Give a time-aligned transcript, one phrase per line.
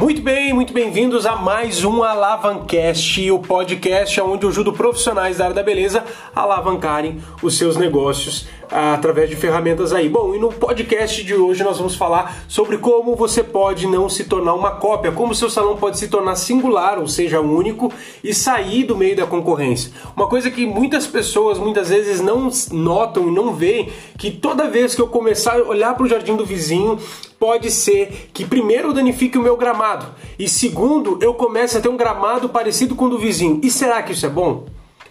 [0.00, 5.46] Muito bem, muito bem-vindos a mais um Alavancast, o podcast onde eu ajudo profissionais da
[5.46, 10.08] área da beleza a alavancarem os seus negócios através de ferramentas aí.
[10.08, 14.22] Bom, e no podcast de hoje nós vamos falar sobre como você pode não se
[14.22, 17.92] tornar uma cópia, como seu salão pode se tornar singular, ou seja, único,
[18.22, 19.90] e sair do meio da concorrência.
[20.14, 24.94] Uma coisa que muitas pessoas muitas vezes não notam e não veem, que toda vez
[24.94, 27.00] que eu começar a olhar para o jardim do vizinho,
[27.38, 30.06] pode ser que primeiro danifique o meu gramado
[30.38, 33.60] e segundo eu comece a ter um gramado parecido com o do vizinho.
[33.62, 34.66] E será que isso é bom?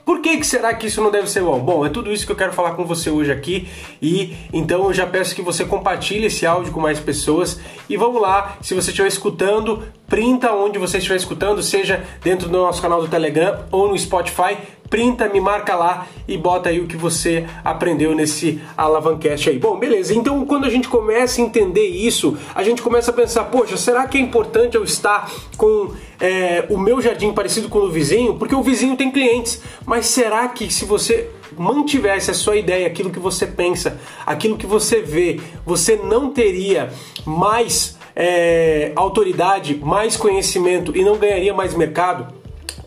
[0.08, 1.60] Por que, que será que isso não deve ser bom?
[1.60, 3.68] Bom, é tudo isso que eu quero falar com você hoje aqui
[4.02, 7.60] e então eu já peço que você compartilhe esse áudio com mais pessoas
[7.90, 12.58] e vamos lá, se você estiver escutando, printa onde você estiver escutando, seja dentro do
[12.58, 14.58] nosso canal do Telegram ou no Spotify,
[14.90, 19.60] printa, me marca lá e bota aí o que você aprendeu nesse Alavancast aí.
[19.60, 20.14] Bom, beleza.
[20.14, 24.08] Então, quando a gente começa a entender isso, a gente começa a pensar, poxa, será
[24.08, 28.36] que é importante eu estar com é, o meu jardim parecido com o do vizinho?
[28.36, 29.62] Porque o vizinho tem clientes.
[29.86, 34.66] Mas será que se você mantivesse a sua ideia, aquilo que você pensa, aquilo que
[34.66, 36.92] você vê, você não teria
[37.26, 42.34] mais é, autoridade, mais conhecimento e não ganharia mais mercado,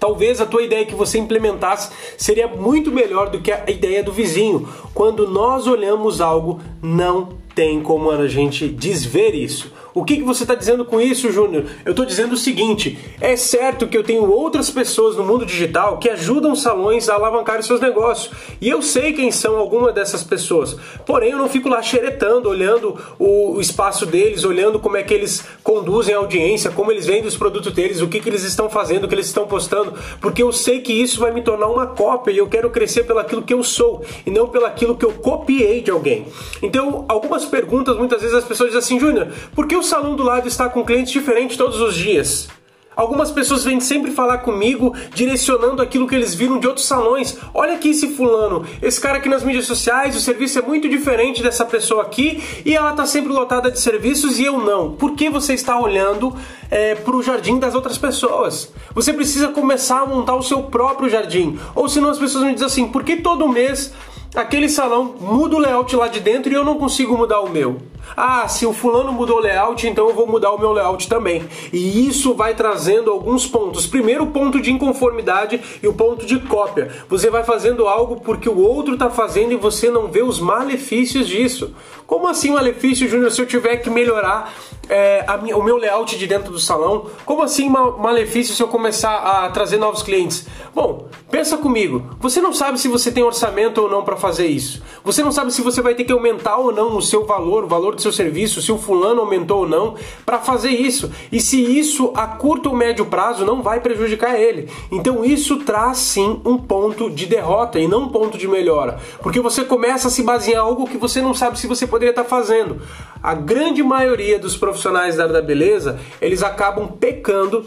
[0.01, 4.13] talvez a tua ideia que você implementasse seria muito melhor do que a ideia do
[4.13, 4.67] vizinho.
[4.95, 9.71] Quando nós olhamos algo, não tem como a gente desver isso.
[9.93, 11.65] O que, que você está dizendo com isso, Júnior?
[11.85, 15.99] Eu estou dizendo o seguinte: é certo que eu tenho outras pessoas no mundo digital
[15.99, 18.33] que ajudam salões a alavancar seus negócios.
[18.61, 20.77] E eu sei quem são algumas dessas pessoas.
[21.05, 25.45] Porém, eu não fico lá xeretando, olhando o espaço deles, olhando como é que eles
[25.63, 29.05] conduzem a audiência, como eles vendem os produtos deles, o que, que eles estão fazendo,
[29.05, 32.33] o que eles estão postando, porque eu sei que isso vai me tornar uma cópia
[32.33, 35.91] e eu quero crescer pelaquilo que eu sou e não pelaquilo que eu copiei de
[35.91, 36.27] alguém.
[36.63, 40.23] Então, algumas perguntas, muitas vezes as pessoas dizem assim, Júnior, por que o salão do
[40.23, 42.49] lado está com clientes diferentes todos os dias?
[42.95, 47.39] Algumas pessoas vêm sempre falar comigo, direcionando aquilo que eles viram de outros salões.
[47.55, 51.43] Olha aqui esse fulano, esse cara aqui nas mídias sociais, o serviço é muito diferente
[51.43, 54.93] dessa pessoa aqui e ela está sempre lotada de serviços e eu não.
[54.93, 56.37] Por que você está olhando
[56.71, 58.71] é, para o jardim das outras pessoas?
[58.95, 61.59] Você precisa começar a montar o seu próprio jardim.
[61.75, 63.95] Ou senão as pessoas me dizem assim, por que todo mês
[64.35, 67.79] aquele salão muda o layout lá de dentro e eu não consigo mudar o meu.
[68.17, 71.45] Ah, se o fulano mudou o layout, então eu vou mudar o meu layout também.
[71.73, 73.87] E isso vai trazendo alguns pontos.
[73.87, 76.91] Primeiro, o ponto de inconformidade e o ponto de cópia.
[77.09, 81.27] Você vai fazendo algo porque o outro está fazendo e você não vê os malefícios
[81.29, 81.75] disso.
[82.07, 84.53] Como assim malefício, Júnior, se eu tiver que melhorar
[84.89, 87.07] é, minha, o meu layout de dentro do salão?
[87.25, 90.47] Como assim malefício se eu começar a trazer novos clientes?
[90.75, 92.17] Bom, pensa comigo.
[92.19, 94.83] Você não sabe se você tem orçamento ou não para fazer isso.
[95.05, 97.69] Você não sabe se você vai ter que aumentar ou não o seu valor, o
[97.69, 101.11] valor do seu serviço, se o fulano aumentou ou não para fazer isso.
[101.31, 104.69] E se isso a curto ou médio prazo não vai prejudicar ele.
[104.91, 108.99] Então isso traz sim um ponto de derrota e não um ponto de melhora.
[109.23, 112.11] Porque você começa a se basear em algo que você não sabe se você poderia
[112.11, 112.81] estar fazendo.
[113.23, 117.65] A grande maioria dos profissionais da área da beleza, eles acabam pecando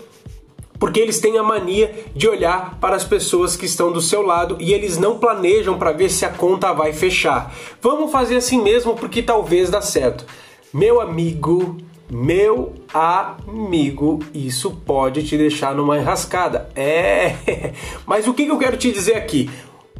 [0.83, 4.57] porque eles têm a mania de olhar para as pessoas que estão do seu lado
[4.59, 7.55] e eles não planejam para ver se a conta vai fechar.
[7.81, 10.25] Vamos fazer assim mesmo porque talvez dá certo.
[10.73, 11.77] Meu amigo,
[12.11, 16.67] meu amigo, isso pode te deixar numa enrascada.
[16.75, 17.33] É,
[18.05, 19.49] mas o que eu quero te dizer aqui?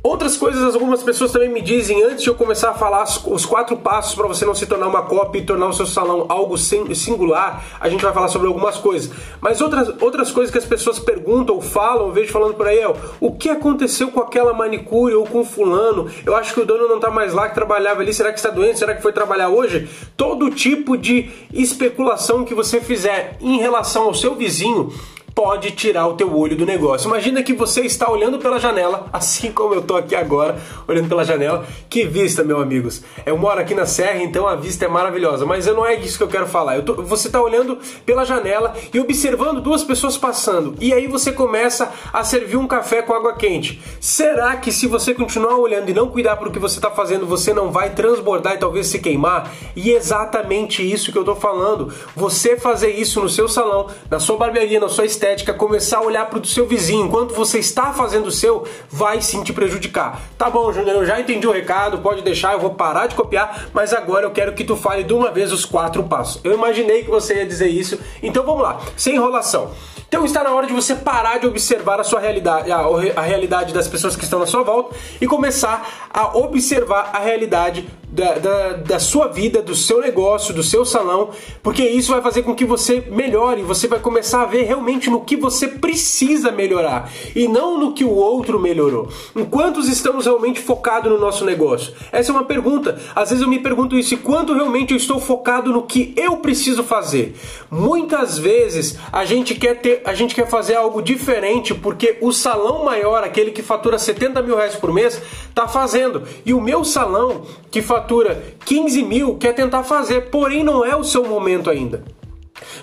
[0.06, 3.78] Outras coisas, algumas pessoas também me dizem antes de eu começar a falar os quatro
[3.78, 7.64] passos para você não se tornar uma cópia e tornar o seu salão algo singular,
[7.80, 9.09] a gente vai falar sobre algumas coisas.
[9.40, 12.94] Mas outras, outras coisas que as pessoas perguntam falam, eu vejo falando por aí, é
[13.22, 16.12] o que aconteceu com aquela manicure ou com fulano?
[16.25, 18.50] Eu acho que o dono não está mais lá que trabalhava ali, será que está
[18.50, 18.80] doente?
[18.80, 19.88] Será que foi trabalhar hoje?
[20.18, 24.91] Todo tipo de especulação que você fizer em relação ao seu vizinho
[25.35, 27.07] pode tirar o teu olho do negócio.
[27.07, 30.57] Imagina que você está olhando pela janela, assim como eu estou aqui agora,
[30.88, 31.66] olhando pela janela.
[31.89, 33.03] Que vista, meus amigos.
[33.25, 36.23] Eu moro aqui na serra, então a vista é maravilhosa, mas não é disso que
[36.23, 36.75] eu quero falar.
[36.75, 41.31] Eu tô, você está olhando pela janela e observando duas pessoas passando, e aí você
[41.31, 43.81] começa a servir um café com água quente.
[43.99, 47.25] Será que se você continuar olhando e não cuidar para o que você está fazendo,
[47.25, 49.52] você não vai transbordar e talvez se queimar?
[49.75, 51.93] E é exatamente isso que eu estou falando.
[52.16, 55.05] Você fazer isso no seu salão, na sua barbearia, na sua
[55.53, 59.41] começar a olhar para o seu vizinho enquanto você está fazendo o seu, vai sim
[59.41, 60.22] te prejudicar.
[60.37, 63.70] Tá bom, Júnior, eu já entendi o recado, pode deixar, eu vou parar de copiar,
[63.73, 66.41] mas agora eu quero que tu fale de uma vez os quatro passos.
[66.43, 69.72] Eu imaginei que você ia dizer isso, então vamos lá, sem enrolação.
[70.13, 72.81] Então está na hora de você parar de observar a sua realidade, a,
[73.15, 77.89] a realidade das pessoas que estão na sua volta e começar a observar a realidade
[78.13, 81.31] da, da, da, sua vida, do seu negócio, do seu salão,
[81.63, 85.21] porque isso vai fazer com que você melhore, você vai começar a ver realmente no
[85.21, 89.09] que você precisa melhorar e não no que o outro melhorou.
[89.35, 91.91] Enquanto estamos realmente focados no nosso negócio?
[92.11, 92.99] Essa é uma pergunta.
[93.15, 96.37] Às vezes eu me pergunto isso, e quanto realmente eu estou focado no que eu
[96.37, 97.35] preciso fazer?
[97.71, 102.84] Muitas vezes a gente quer ter, a gente quer fazer algo diferente porque o salão
[102.84, 106.23] maior, aquele que fatura 70 mil reais por mês, está fazendo.
[106.46, 110.96] E o meu salão, que fatura fatura 15 mil quer tentar fazer, porém não é
[110.96, 112.03] o seu momento ainda.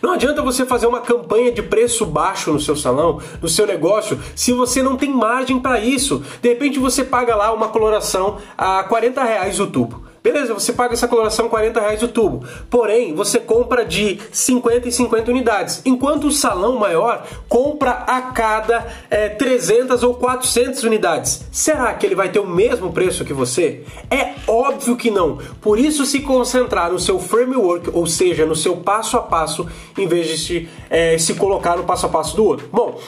[0.03, 4.19] Não adianta você fazer uma campanha de preço baixo no seu salão, no seu negócio,
[4.35, 6.23] se você não tem margem para isso.
[6.41, 10.10] De repente você paga lá uma coloração a 40 reais o tubo.
[10.23, 12.47] Beleza, você paga essa coloração 40 reais o tubo.
[12.69, 15.81] Porém, você compra de 50 em 50 unidades.
[15.83, 21.43] Enquanto o salão maior compra a cada é, 300 ou 400 unidades.
[21.51, 23.83] Será que ele vai ter o mesmo preço que você?
[24.11, 25.39] É óbvio que não.
[25.61, 29.67] Por isso, se concentrar no seu framework, ou seja, no seu passo a passo,
[29.97, 32.69] em vez de se, é, se colocar no passo a passo do outro.
[32.71, 33.01] Bom,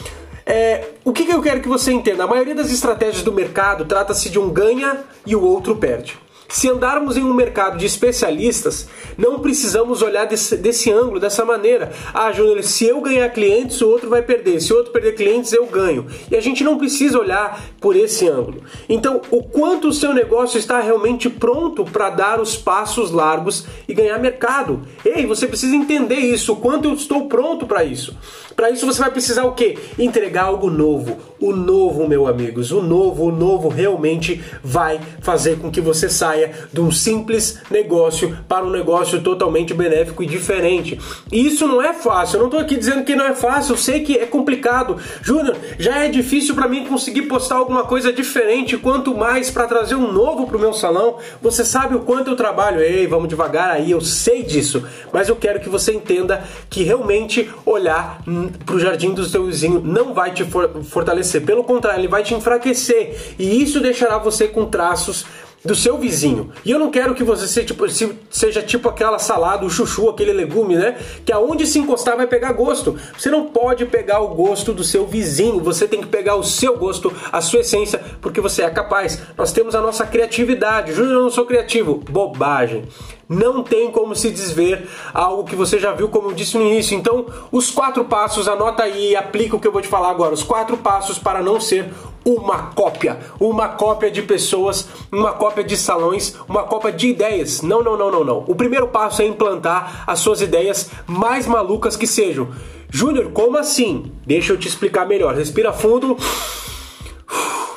[0.47, 2.25] é, o que, que eu quero que você entenda?
[2.25, 6.19] A maioria das estratégias do mercado trata-se de um ganha e o outro perde.
[6.53, 11.91] Se andarmos em um mercado de especialistas, não precisamos olhar desse, desse ângulo, dessa maneira.
[12.13, 14.61] Ah, Júnior, se eu ganhar clientes, o outro vai perder.
[14.61, 16.07] Se o outro perder clientes, eu ganho.
[16.31, 18.63] E a gente não precisa olhar por esse ângulo.
[18.87, 23.95] Então, o quanto o seu negócio está realmente pronto para dar os passos largos e
[23.95, 24.83] ganhar mercado.
[25.07, 26.53] Ei, você precisa entender isso.
[26.53, 28.15] O quanto eu estou pronto para isso.
[28.55, 29.79] Para isso você vai precisar o quê?
[29.99, 31.17] Entregar algo novo.
[31.41, 36.42] O novo, meu amigos, o novo, o novo realmente vai fazer com que você saia
[36.73, 40.99] de um simples negócio para um negócio totalmente benéfico e diferente.
[41.31, 42.37] E isso não é fácil.
[42.37, 43.73] Eu não estou aqui dizendo que não é fácil.
[43.73, 44.97] Eu sei que é complicado.
[45.23, 48.77] Júnior, já é difícil para mim conseguir postar alguma coisa diferente.
[48.77, 51.19] Quanto mais para trazer um novo para o meu salão.
[51.41, 52.81] Você sabe o quanto eu trabalho.
[52.81, 53.91] Ei, vamos devagar aí.
[53.91, 54.85] Eu sei disso.
[55.13, 58.23] Mas eu quero que você entenda que realmente olhar
[58.65, 62.35] para o jardim do seu vizinho não vai te fortalecer, pelo contrário, ele vai te
[62.35, 65.25] enfraquecer e isso deixará você com traços
[65.65, 66.51] do seu vizinho.
[66.65, 67.85] E eu não quero que você seja tipo,
[68.31, 70.97] seja tipo aquela salada, o chuchu, aquele legume, né?
[71.25, 72.97] Que aonde se encostar vai pegar gosto.
[73.17, 76.77] Você não pode pegar o gosto do seu vizinho, você tem que pegar o seu
[76.77, 79.21] gosto, a sua essência, porque você é capaz.
[79.37, 80.93] Nós temos a nossa criatividade.
[80.93, 82.03] Júnior, eu não sou criativo.
[82.11, 82.85] Bobagem.
[83.29, 86.97] Não tem como se desver algo que você já viu, como eu disse no início.
[86.97, 90.35] Então, os quatro passos, anota aí e aplica o que eu vou te falar agora.
[90.35, 91.91] Os quatro passos para não ser
[92.25, 97.63] uma cópia, uma cópia de pessoas, uma cópia de salões, uma cópia de ideias.
[97.63, 98.45] Não, não, não, não, não.
[98.47, 102.49] O primeiro passo é implantar as suas ideias mais malucas que sejam.
[102.91, 104.13] Júnior, como assim?
[104.27, 105.35] Deixa eu te explicar melhor.
[105.35, 106.17] Respira fundo.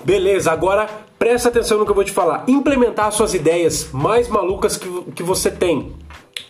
[0.03, 0.87] Beleza, agora
[1.17, 2.43] presta atenção no que eu vou te falar.
[2.47, 5.93] Implementar suas ideias mais malucas que, que você tem.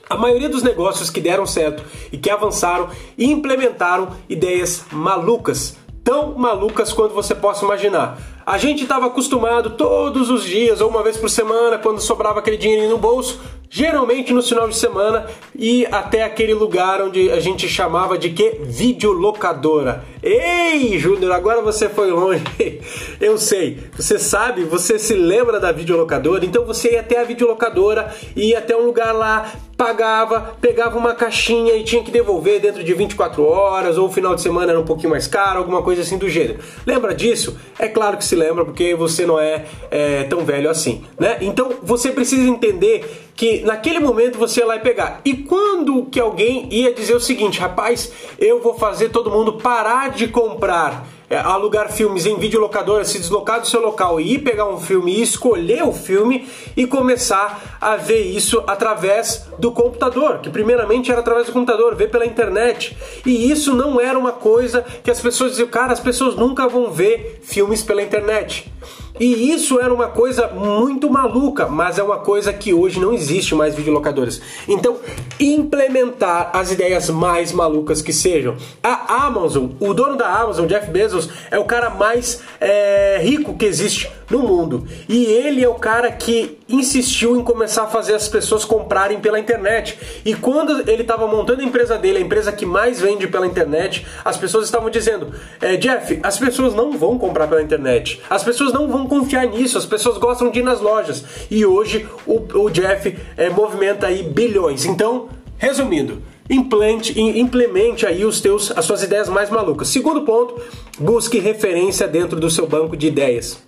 [0.09, 6.93] A maioria dos negócios que deram certo e que avançaram implementaram ideias malucas tão malucas
[6.93, 8.19] quanto você possa imaginar.
[8.45, 12.57] A gente estava acostumado todos os dias ou uma vez por semana, quando sobrava aquele
[12.57, 13.41] dinheirinho no bolso,
[13.71, 15.25] geralmente no final de semana,
[15.55, 20.05] e até aquele lugar onde a gente chamava de que videolocadora.
[20.21, 22.43] Ei, Júnior, agora você foi longe.
[23.19, 23.79] Eu sei.
[23.97, 28.77] Você sabe, você se lembra da videolocadora, então você ia até a videolocadora, ia até
[28.77, 33.97] um lugar lá, pagava, pegava uma caixinha e tinha que devolver dentro de 24 horas,
[33.97, 36.59] ou o final de semana era um pouquinho mais caro, alguma coisa assim do gênero.
[36.85, 37.57] Lembra disso?
[37.77, 41.37] É claro que se lembra, porque você não é, é tão velho assim, né?
[41.41, 45.19] Então você precisa entender que naquele momento você ia lá e pegar.
[45.25, 50.11] E quando que alguém ia dizer o seguinte, rapaz, eu vou fazer todo mundo parar
[50.11, 54.79] de comprar alugar filmes em videolocadora, se deslocar do seu local e ir pegar um
[54.79, 61.11] filme e escolher o filme e começar a ver isso através do computador, que primeiramente
[61.11, 62.95] era através do computador, ver pela internet.
[63.25, 66.91] E isso não era uma coisa que as pessoas diziam, cara, as pessoas nunca vão
[66.91, 68.71] ver filmes pela internet.
[69.19, 73.55] E isso era uma coisa muito maluca, mas é uma coisa que hoje não existe
[73.55, 74.41] mais videolocadoras.
[74.67, 74.97] Então,
[75.39, 78.55] implementar as ideias mais malucas que sejam.
[78.83, 83.65] A Amazon, o dono da Amazon, Jeff Bezos, é o cara mais é, rico que
[83.65, 84.87] existe no mundo.
[85.07, 89.39] E ele é o cara que insistiu em começar a fazer as pessoas comprarem pela
[89.39, 89.97] internet.
[90.23, 94.05] E quando ele estava montando a empresa dele, a empresa que mais vende pela internet,
[94.23, 98.73] as pessoas estavam dizendo: é, Jeff, as pessoas não vão comprar pela internet, as pessoas
[98.73, 101.23] não vão confiar nisso, as pessoas gostam de ir nas lojas.
[101.49, 104.85] E hoje o, o Jeff é, movimenta aí bilhões.
[104.85, 109.87] Então, resumindo, implante, implemente aí os teus, as suas ideias mais malucas.
[109.87, 110.59] Segundo ponto,
[110.97, 113.63] busque referência dentro do seu banco de ideias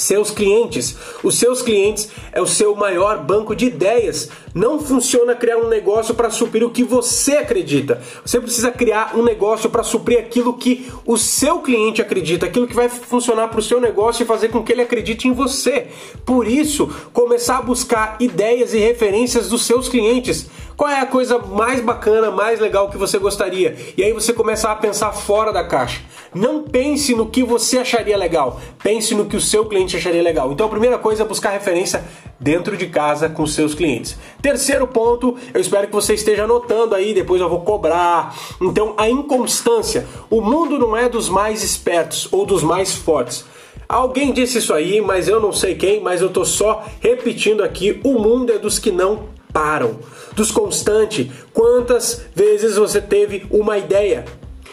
[0.00, 0.96] seus clientes.
[1.22, 4.28] Os seus clientes é o seu maior banco de ideias.
[4.54, 8.00] Não funciona criar um negócio para suprir o que você acredita.
[8.24, 12.74] Você precisa criar um negócio para suprir aquilo que o seu cliente acredita, aquilo que
[12.74, 15.88] vai funcionar para o seu negócio e fazer com que ele acredite em você.
[16.24, 20.46] Por isso, começar a buscar ideias e referências dos seus clientes.
[20.80, 23.76] Qual é a coisa mais bacana, mais legal que você gostaria?
[23.98, 26.00] E aí você começa a pensar fora da caixa.
[26.34, 30.50] Não pense no que você acharia legal, pense no que o seu cliente acharia legal.
[30.50, 32.02] Então a primeira coisa é buscar referência
[32.40, 34.16] dentro de casa com seus clientes.
[34.40, 38.34] Terceiro ponto, eu espero que você esteja anotando aí, depois eu vou cobrar.
[38.58, 40.06] Então a inconstância.
[40.30, 43.44] O mundo não é dos mais espertos ou dos mais fortes.
[43.86, 48.00] Alguém disse isso aí, mas eu não sei quem, mas eu tô só repetindo aqui:
[48.02, 49.98] o mundo é dos que não param,
[50.34, 51.28] dos constantes.
[51.52, 54.24] Quantas vezes você teve uma ideia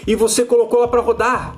[0.05, 1.57] e você colocou ela para rodar?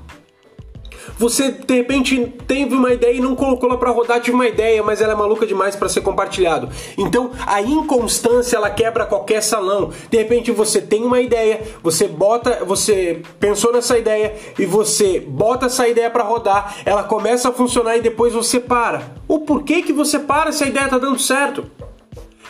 [1.18, 4.82] Você de repente teve uma ideia e não colocou ela para rodar, tive uma ideia,
[4.82, 6.70] mas ela é maluca demais para ser compartilhado.
[6.98, 9.92] Então a inconstância ela quebra qualquer salão.
[10.10, 15.66] De repente você tem uma ideia, você bota, você pensou nessa ideia e você bota
[15.66, 19.12] essa ideia para rodar, ela começa a funcionar e depois você para.
[19.28, 21.66] O porquê que você para se a ideia tá dando certo?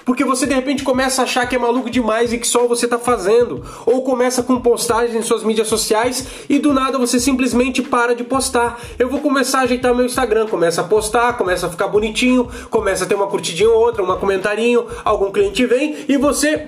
[0.10, 2.86] Porque você de repente começa a achar que é maluco demais e que só você
[2.86, 3.64] está fazendo.
[3.86, 8.24] Ou começa com postagens em suas mídias sociais e do nada você simplesmente para de
[8.24, 8.82] postar.
[8.98, 13.04] Eu vou começar a ajeitar meu Instagram, começa a postar, começa a ficar bonitinho, começa
[13.04, 16.66] a ter uma curtidinha ou outra, um comentarinho, algum cliente vem e você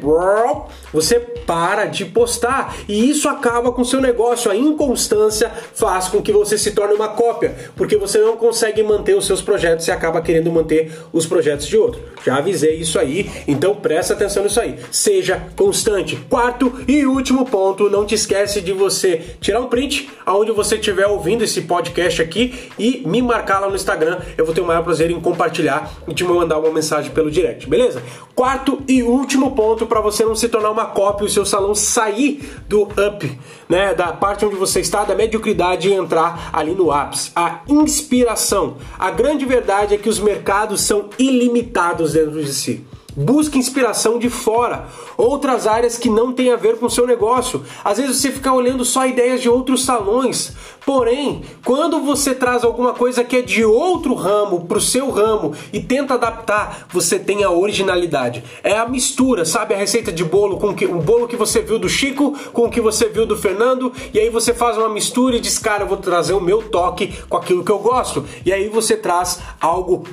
[0.94, 2.76] você para de postar.
[2.88, 4.52] E isso acaba com seu negócio.
[4.52, 9.18] A inconstância faz com que você se torne uma cópia, porque você não consegue manter
[9.18, 12.00] os seus projetos e acaba querendo manter os projetos de outro.
[12.24, 14.78] Já avisei isso aí então presta atenção nisso aí.
[14.92, 16.16] Seja constante.
[16.30, 21.08] Quarto e último ponto, não te esquece de você tirar um print aonde você estiver
[21.08, 24.20] ouvindo esse podcast aqui e me marcar lá no Instagram.
[24.38, 27.68] Eu vou ter o maior prazer em compartilhar e te mandar uma mensagem pelo direct,
[27.68, 28.02] beleza?
[28.36, 31.76] Quarto e último ponto para você não se tornar uma cópia e o seu salão
[31.76, 36.92] sair do up, né, da parte onde você está, da mediocridade e entrar ali no
[36.92, 37.32] ápice.
[37.36, 38.78] A inspiração.
[38.98, 42.86] A grande verdade é que os mercados são ilimitados dentro de si.
[43.16, 44.86] Busque inspiração de fora,
[45.18, 47.64] outras áreas que não têm a ver com o seu negócio.
[47.84, 50.54] Às vezes você fica olhando só ideias de outros salões.
[50.86, 55.54] Porém, quando você traz alguma coisa que é de outro ramo para o seu ramo
[55.72, 58.44] e tenta adaptar, você tem a originalidade.
[58.64, 59.74] É a mistura, sabe?
[59.74, 62.72] A receita de bolo com que, o bolo que você viu do Chico com o
[62.72, 65.88] que você viu do Fernando, e aí você faz uma mistura e diz, cara, eu
[65.88, 68.26] vou trazer o meu toque com aquilo que eu gosto.
[68.46, 70.04] E aí você traz algo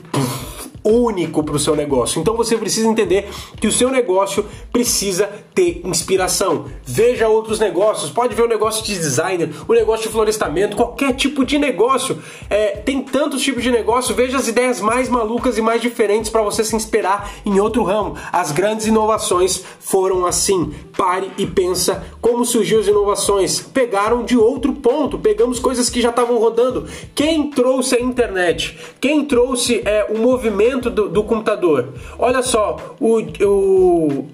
[0.89, 2.21] único para o seu negócio.
[2.21, 3.29] Então você precisa entender
[3.61, 6.67] que o seu negócio precisa ter inspiração.
[6.85, 11.45] Veja outros negócios, pode ver o negócio de designer, o negócio de florestamento, qualquer tipo
[11.45, 12.23] de negócio.
[12.49, 16.43] É, tem tantos tipos de negócio, veja as ideias mais malucas e mais diferentes para
[16.43, 18.15] você se inspirar em outro ramo.
[18.31, 20.73] As grandes inovações foram assim.
[20.97, 23.59] Pare e pensa como surgiu as inovações.
[23.61, 26.87] Pegaram de outro ponto, pegamos coisas que já estavam rodando.
[27.17, 28.79] Quem trouxe a internet?
[29.01, 31.95] Quem trouxe é, o movimento do, do computador.
[32.17, 34.27] Olha só, o, o,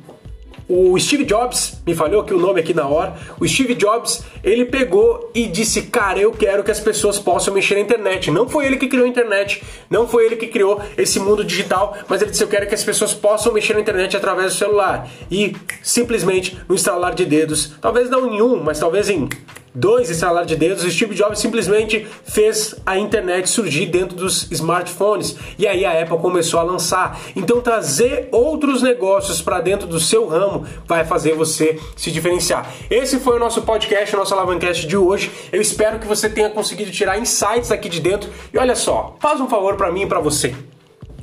[0.69, 3.15] o Steve Jobs, me falhou aqui o nome aqui na hora.
[3.39, 7.75] O Steve Jobs, ele pegou e disse: Cara, eu quero que as pessoas possam mexer
[7.75, 8.31] na internet.
[8.31, 11.97] Não foi ele que criou a internet, não foi ele que criou esse mundo digital,
[12.09, 15.09] mas ele disse: Eu quero que as pessoas possam mexer na internet através do celular.
[15.31, 19.29] E simplesmente no instalar de dedos, talvez não em um, mas talvez em
[19.75, 25.67] dois instalar de dedos, Steve Jobs simplesmente fez a internet surgir dentro dos smartphones e
[25.67, 27.21] aí a Apple começou a lançar.
[27.35, 32.71] Então trazer outros negócios para dentro do seu ramo vai fazer você se diferenciar.
[32.89, 35.31] Esse foi o nosso podcast, o nosso Alavancast de hoje.
[35.53, 38.31] Eu espero que você tenha conseguido tirar insights aqui de dentro.
[38.53, 40.55] E olha só, faz um favor para mim e para você.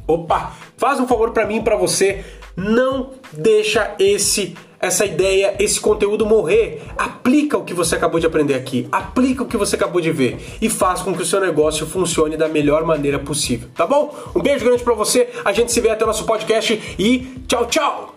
[0.07, 5.79] Opa, faz um favor para mim e para você, não deixa esse essa ideia, esse
[5.79, 6.81] conteúdo morrer.
[6.97, 10.57] Aplica o que você acabou de aprender aqui, aplica o que você acabou de ver
[10.61, 14.15] e faz com que o seu negócio funcione da melhor maneira possível, tá bom?
[14.35, 17.65] Um beijo grande para você, a gente se vê até o nosso podcast e tchau,
[17.67, 18.10] tchau!